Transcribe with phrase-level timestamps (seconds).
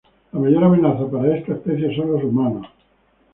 [0.31, 2.65] La mayor amenaza para esta especie son los humanos.